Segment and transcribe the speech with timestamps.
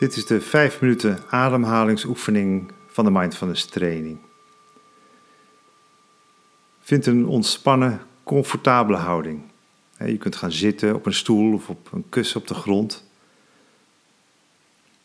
[0.00, 4.18] Dit is de 5 minuten ademhalingsoefening van de Mindfulness Training.
[6.80, 9.42] Vind een ontspannen, comfortabele houding.
[9.98, 13.04] Je kunt gaan zitten op een stoel of op een kussen op de grond.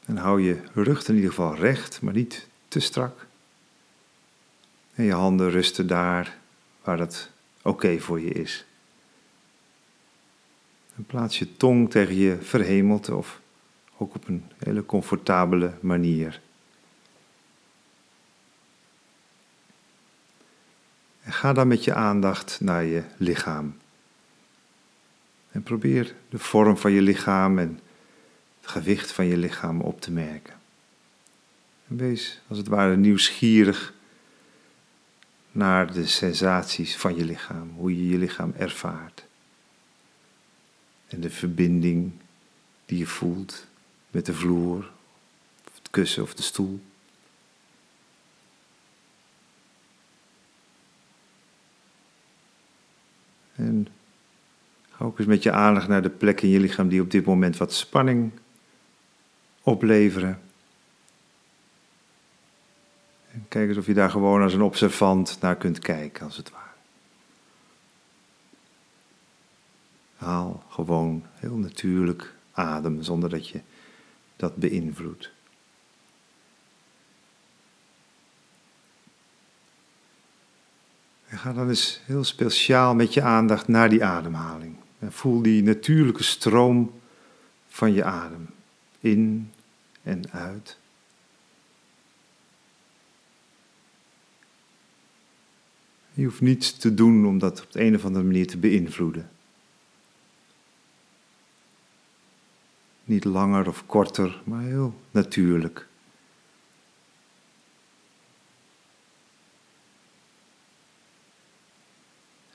[0.05, 3.27] En hou je rug in ieder geval recht, maar niet te strak.
[4.93, 6.38] En je handen rusten daar
[6.84, 7.30] waar dat
[7.62, 8.66] oké voor je is.
[10.95, 13.43] En plaats je tong tegen je verhemelte of
[13.98, 16.41] ook op een hele comfortabele manier.
[21.22, 23.77] En ga dan met je aandacht naar je lichaam.
[25.52, 27.80] En probeer de vorm van je lichaam en
[28.62, 30.53] het gewicht van je lichaam op te merken.
[31.88, 33.94] En wees als het ware nieuwsgierig
[35.52, 39.25] naar de sensaties van je lichaam, hoe je je lichaam ervaart.
[41.08, 42.12] En de verbinding
[42.86, 43.67] die je voelt
[44.16, 44.91] met de vloer,
[45.67, 46.81] of het kussen of de stoel.
[53.55, 53.88] En
[54.91, 57.25] ga ook eens met je aandacht naar de plekken in je lichaam die op dit
[57.25, 58.31] moment wat spanning
[59.61, 60.41] opleveren.
[63.31, 66.52] En kijk eens of je daar gewoon als een observant naar kunt kijken, als het
[66.52, 66.63] ware.
[70.16, 73.61] Haal gewoon heel natuurlijk adem, zonder dat je
[74.36, 75.31] dat beïnvloedt.
[81.28, 84.75] En ga dan eens heel speciaal met je aandacht naar die ademhaling.
[85.00, 86.94] En voel die natuurlijke stroom
[87.67, 88.47] van je adem.
[89.00, 89.52] In
[90.03, 90.78] en uit.
[96.13, 99.30] Je hoeft niets te doen om dat op de een of andere manier te beïnvloeden.
[103.06, 105.88] Niet langer of korter, maar heel natuurlijk.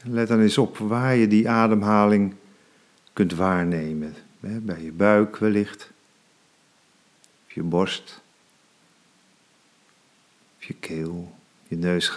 [0.02, 2.34] let dan eens op waar je die ademhaling
[3.12, 4.14] kunt waarnemen.
[4.40, 5.90] Bij je buik wellicht,
[7.46, 8.22] of je borst,
[10.58, 11.34] of je keel,
[11.68, 12.08] je neus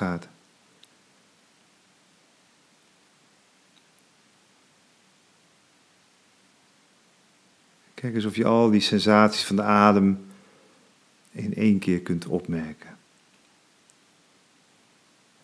[8.03, 10.25] Kijk eens of je al die sensaties van de adem
[11.31, 12.97] in één keer kunt opmerken.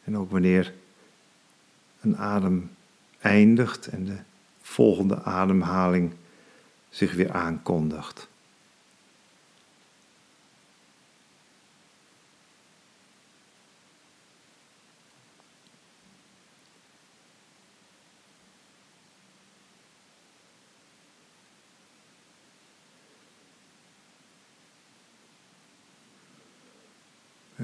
[0.04, 0.74] En ook wanneer
[2.02, 2.72] een adem
[3.20, 4.18] eindigt en de
[4.62, 6.12] volgende ademhaling
[6.90, 8.28] zich weer aankondigt.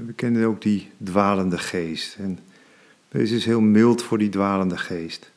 [0.05, 2.15] We kennen ook die dwalende geest.
[2.15, 2.39] En
[3.09, 5.31] wees is heel mild voor die dwalende geest.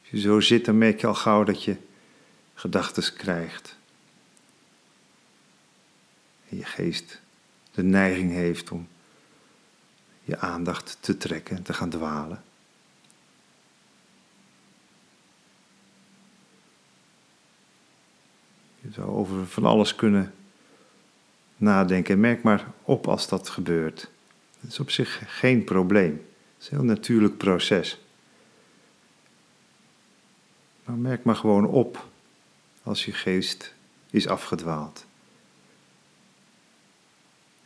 [0.00, 1.76] Als je zo zit, dan merk je al gauw dat je
[2.54, 3.76] gedachten krijgt.
[6.48, 7.20] En je geest
[7.72, 8.88] de neiging heeft om
[10.24, 12.42] je aandacht te trekken en te gaan dwalen.
[18.80, 20.34] Je zou over van alles kunnen
[21.60, 22.20] nadenken.
[22.20, 24.10] Merk maar op als dat gebeurt.
[24.60, 26.12] Dat is op zich geen probleem.
[26.12, 28.00] Het is een heel natuurlijk proces.
[30.84, 32.08] Maar merk maar gewoon op
[32.82, 33.74] als je geest
[34.10, 35.06] is afgedwaald.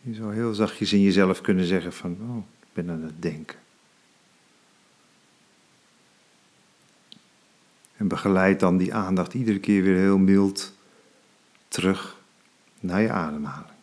[0.00, 3.58] Je zou heel zachtjes in jezelf kunnen zeggen van, oh, ik ben aan het denken.
[7.96, 10.72] En begeleid dan die aandacht iedere keer weer heel mild
[11.68, 12.20] terug
[12.80, 13.73] naar je ademhaling.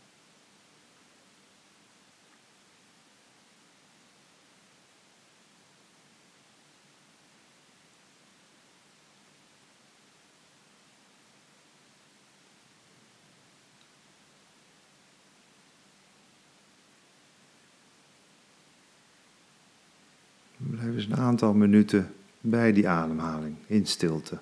[21.01, 24.39] Eens een aantal minuten bij die ademhaling in stilte.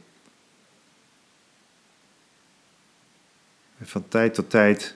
[3.78, 4.96] En van tijd tot tijd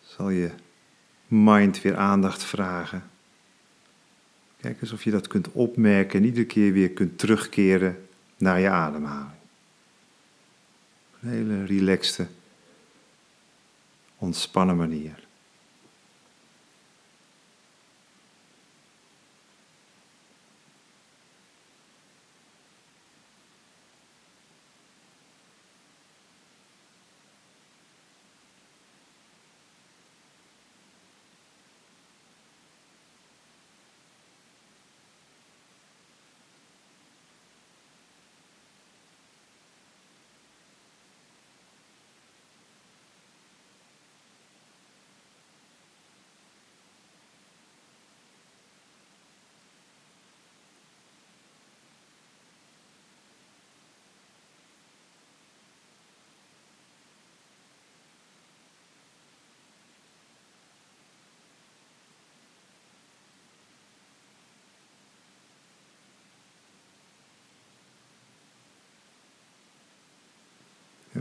[0.00, 0.50] zal je
[1.26, 3.10] mind weer aandacht vragen.
[4.60, 8.70] Kijk eens of je dat kunt opmerken en iedere keer weer kunt terugkeren naar je
[8.70, 9.40] ademhaling.
[11.20, 12.26] Een hele relaxte,
[14.16, 15.25] ontspannen manier.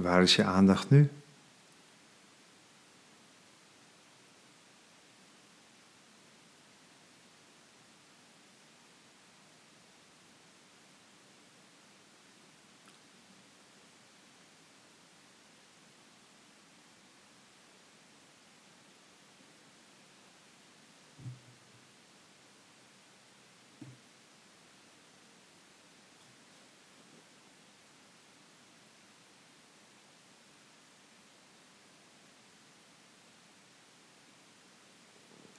[0.05, 1.09] Waar is je aandacht nu?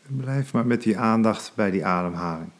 [0.08, 2.50] Blijf maar met die aandacht bij die ademhaling.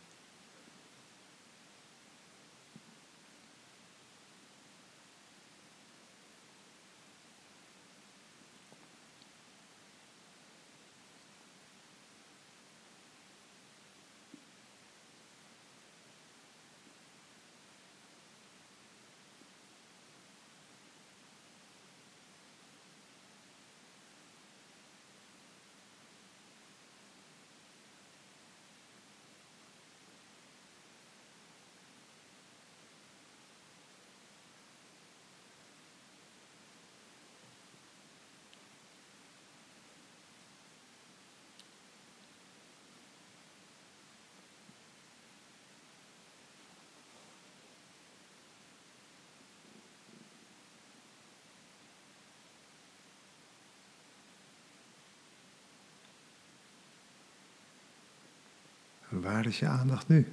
[59.27, 60.33] Waar is je aandacht nu?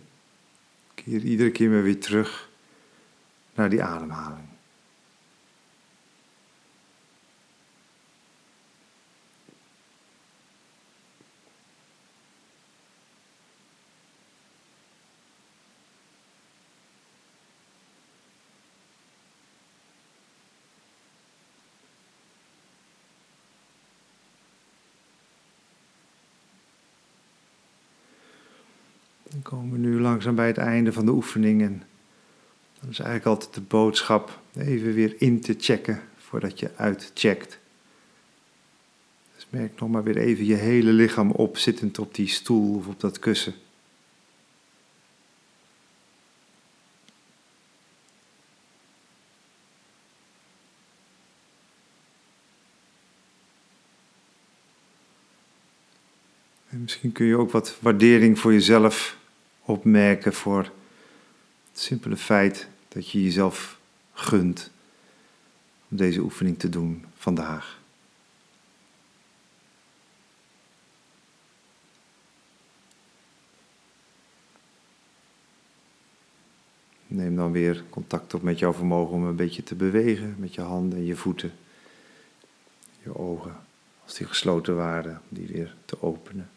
[0.93, 2.49] Keer iedere keer maar weer terug
[3.53, 4.47] naar die ademhaling.
[29.33, 31.61] Dan komen we nu langzaam bij het einde van de oefening.
[31.61, 31.83] En
[32.79, 37.59] dan is eigenlijk altijd de boodschap even weer in te checken voordat je uitcheckt.
[39.35, 42.87] Dus merk nog maar weer even je hele lichaam op, zittend op die stoel of
[42.87, 43.53] op dat kussen.
[56.69, 59.21] En misschien kun je ook wat waardering voor jezelf
[59.65, 60.63] opmerken voor
[61.71, 63.79] het simpele feit dat je jezelf
[64.13, 64.71] gunt
[65.89, 67.81] om deze oefening te doen vandaag.
[77.07, 80.61] Neem dan weer contact op met jouw vermogen om een beetje te bewegen met je
[80.61, 81.51] handen en je voeten,
[83.03, 83.55] je ogen,
[84.03, 86.52] als die gesloten waren, die weer te openen.